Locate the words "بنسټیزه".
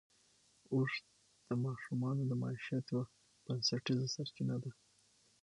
3.45-4.07